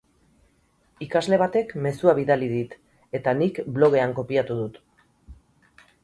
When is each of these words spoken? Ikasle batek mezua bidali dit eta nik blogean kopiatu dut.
Ikasle 1.05 1.37
batek 1.41 1.73
mezua 1.85 2.15
bidali 2.19 2.47
dit 2.53 2.73
eta 3.19 3.33
nik 3.41 3.59
blogean 3.75 4.15
kopiatu 4.21 4.57
dut. 4.63 4.81